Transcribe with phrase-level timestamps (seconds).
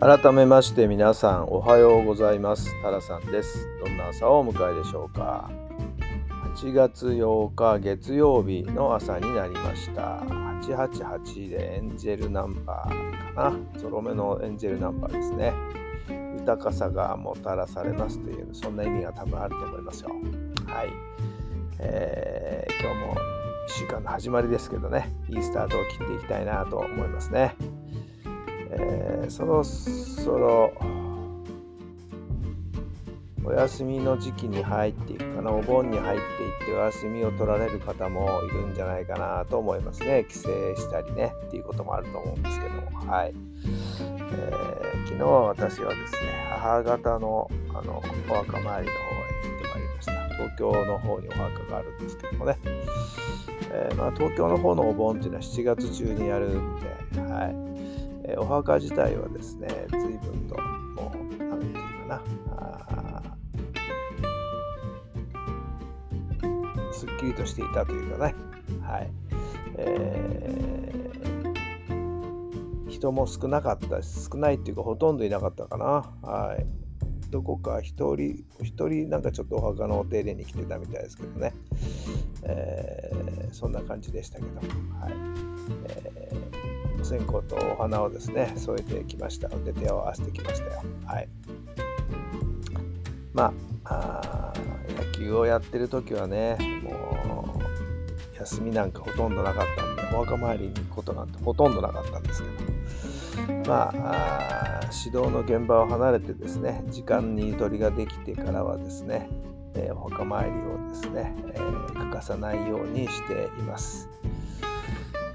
[0.00, 2.72] 改めまして皆さんおはようございます。
[2.80, 3.68] タラさんです。
[3.84, 5.50] どんな朝をお迎えでしょうか。
[6.56, 10.20] 8月8日月曜日の朝になりました。
[10.62, 13.78] 888でエンジェルナンバーかな。
[13.78, 15.52] ゾロ目のエンジェルナンバーですね。
[16.38, 20.12] 豊かさがもたらされますという、そんな意味が多分あると思いますよ。
[20.66, 20.88] はい。
[21.78, 23.18] えー今日も1
[23.68, 27.54] 週間の始まりですけどね、いいスタートを切っていきたいなと思いますね。
[28.70, 30.72] えーそろそろ
[33.42, 40.26] お休みの時期に入っていくかなお盆に入っていってお休みを取られる方もいるんじゃないかなと思いますね。
[40.28, 40.40] 帰省
[40.76, 43.34] したりねっていうこともあると思うんですけどもはい、
[43.98, 46.18] えー昨日は私はですね
[46.60, 50.12] 母方のあのお墓参りの方へ行ってまいりました。
[50.34, 52.58] 東京の方にお墓があるんですけどもね、
[53.72, 57.69] えーまあ、東京の方のお盆っていうのは7月中にやるんではい。
[58.32, 60.56] えお墓自体はですね、随分と
[61.00, 62.22] もう、なんていうかな、
[66.92, 68.34] すっきりとしていたというかね、
[68.82, 69.10] はい。
[69.76, 71.00] えー
[73.00, 76.12] 人も少なかったし、少ないっていうか、ほとんどいなかったかな。
[76.20, 76.66] はい。
[77.30, 81.54] どこか一人、一人なんかちょっとお墓のお手入れに来てたみたいですけどね。
[82.42, 84.60] えーそんな感じでしたけど、
[85.00, 85.49] はい。
[87.10, 90.82] 線香とお花をですね添えてきましたので手を合わせてきましたよ。
[91.04, 91.28] はい。
[93.32, 93.52] ま
[93.84, 94.52] あ
[94.96, 97.60] 野球をやってる時はねも
[98.34, 102.70] う休みなんかほとんどなかったんでお墓参りに行くことなんてほとんどなかったんですけど。
[103.66, 109.28] まあ指導の現場を離れてですね時間にゆとりができてからはですね、
[109.74, 114.08] えお墓参りをですね、えー欠かさないようにしています。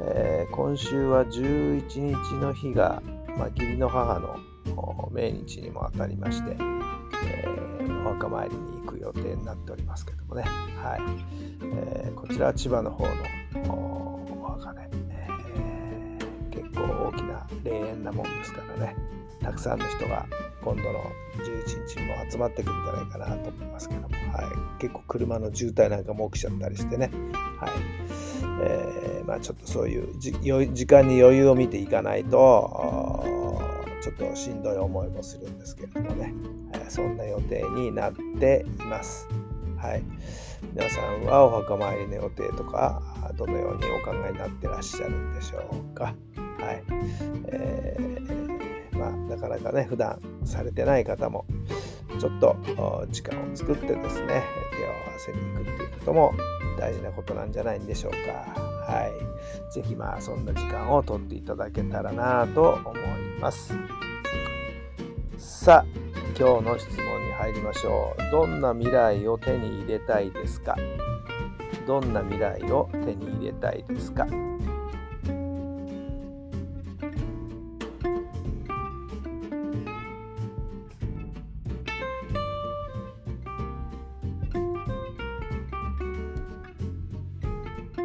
[0.00, 3.02] えー今週は11日の日が、
[3.36, 4.36] まあ、義理の母の
[5.10, 6.56] 命日にも当たりまして、
[7.26, 7.64] えー
[8.06, 11.00] お墓参りに行く予定になっておりますけどもね、はい。
[11.62, 13.10] えーこちらは千葉の方の
[14.42, 18.96] お墓で、えー結構大きな霊園なもんですからね。
[19.42, 20.26] たくさんの人が
[20.64, 24.42] 今度の11日も集まってくるんじゃないかなと思いますけども、は
[24.78, 27.10] い、結構車の渋滞なんかも起きちゃったりしてね、
[27.58, 27.70] はい。
[28.62, 30.32] えーまあ、ちょっとそういう時
[30.86, 33.24] 間に余裕を見ていかないと
[34.02, 36.32] ちょっとしんどい思いもするんですけれどもね、
[36.72, 39.28] えーそんな予定になっています。
[39.76, 40.02] はい、
[40.74, 43.02] 皆さんはお墓参りの予定とか
[43.36, 46.04] どのようにお考えになってらっしゃるんでしょうか。
[46.04, 46.14] はい。
[47.48, 48.53] えー
[48.96, 51.46] まあ、なかなかね普段されてない方も
[52.18, 52.56] ちょっと
[53.10, 54.42] 時間を作ってですね
[54.76, 56.34] 手を合わせに行くっていうことも
[56.78, 58.62] 大事なことなんじゃないんでしょうか。
[58.92, 59.72] はい。
[59.72, 63.74] ぜひまあそんな時間をとっていただけたらなと思います。
[65.38, 65.86] さあ、
[66.38, 68.30] 今日の質問に入りましょう。
[68.30, 70.76] どんな未来を手に入れたいですか？
[71.86, 74.26] どんな未来を手に入れたいですか？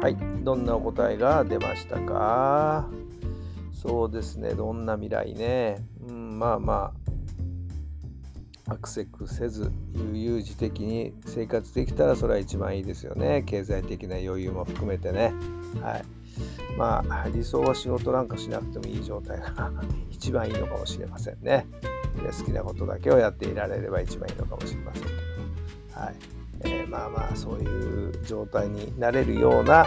[0.00, 2.88] はい、どんなお答えが出ましたか？
[3.72, 5.84] そうですね、どんな未来ね？
[6.08, 6.92] うん、まあま
[8.66, 9.72] あ、アクセクせず、
[10.12, 13.42] 悠々自適に生活できたらそれは一番いいですよね。
[13.44, 15.32] 経済的な余裕も含めてね。
[15.82, 16.04] はい。
[16.76, 19.72] まあ、理想は仕事なんかしなくてもいい状態が
[20.10, 21.66] 一番いいのかもしれませんね。
[22.38, 26.00] 好きなことだけをやっていられれば一番いいのかもしれませんけど。
[26.00, 26.37] はい。
[26.64, 29.86] えーまあまあそういう状態になれるような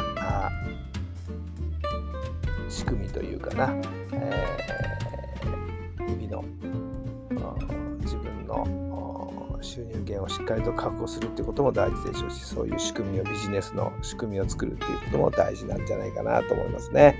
[2.69, 3.73] 仕組みというかな、
[4.13, 4.71] えー
[6.07, 6.43] 日々の
[8.01, 17.15] 自分の収入源をしっかりと確保するっていうことも大事でしょうしそういう仕組みをビジネスの仕組みを作るっていうことも大事なんじゃないかなと思いますね。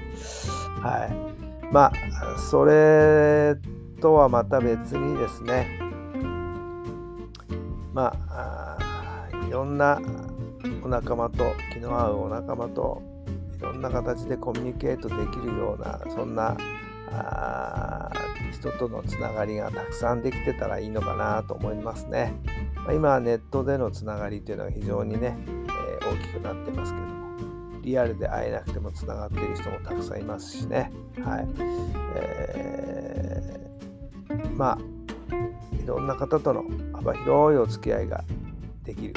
[0.81, 3.55] はい、まあそれ
[4.01, 5.79] とはまた別にですね。
[7.93, 8.60] まあ
[9.51, 10.01] ろんな
[10.83, 13.01] お仲間と気の合うお仲間と
[13.57, 16.57] いろんな形でコミュニケートできるようなそんな
[17.11, 18.09] あ
[18.51, 22.33] 人とのつながりがたくさんできてたらいいのかなと思いますね。
[22.75, 27.11] まあ、今ネットでのつながりというのは非常にね、えー、大きくなってますけども
[27.81, 30.91] リアルで会えなくてもつながっている人もたくさんいますしね。
[31.23, 31.47] はい
[32.15, 34.77] えー、まあ
[35.83, 36.63] いろんな方との
[36.93, 38.23] 幅広いお付き合いが
[38.83, 39.13] できる、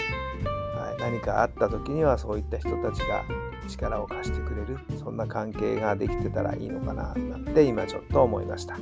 [0.76, 3.24] はい、何かあった時にはそういった人たちが
[3.68, 4.78] 力を貸してくれる。
[4.98, 8.76] そんな関係ができてたらいいのかななんて今ちょっと思いました。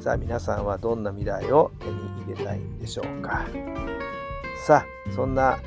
[0.00, 1.94] さあ皆さんはどんな未来を手に
[2.26, 3.46] 入れたいんでしょうか。
[4.66, 5.58] さあそんな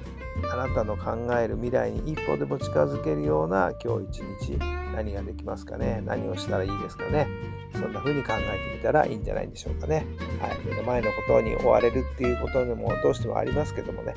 [0.52, 4.24] あなたの考える未来に一歩でも近づけるような今日一
[4.58, 6.02] 日何ができますかね？
[6.06, 7.28] 何をしたらいいですかね？
[7.74, 10.06] そんな風に考えてみたらいいんじゃないでしょうかね。
[10.40, 14.14] はい、目の前のことに追われるっていうことでもどうしてもありますけどもね、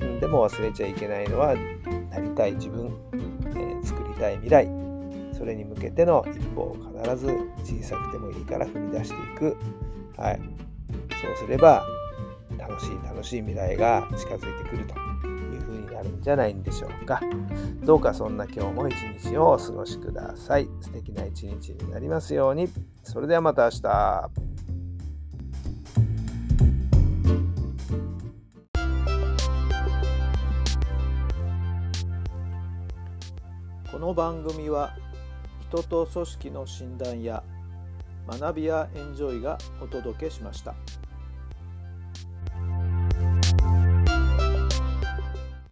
[0.00, 1.54] うん、でも忘れちゃいけないのは
[2.10, 4.68] なりたい自分、えー、作りたい未来。
[5.32, 7.28] それに向けての一歩を必ず
[7.64, 9.56] 小さくてもいいから踏み出していく、
[10.18, 10.40] はい、
[11.22, 11.82] そうすれば
[12.58, 15.09] 楽しい楽しい未来が近づいてくると。
[16.00, 17.20] なるんじゃないんでしょうか。
[17.84, 20.66] どうかそんな今日も一日をお過ごしください。
[20.80, 22.68] 素敵な一日になりますように。
[23.02, 24.30] それではまた明日。
[33.92, 34.96] この番組は
[35.68, 37.42] 人と組織の診断や
[38.26, 40.74] 学びやエンジョイがお届けしました。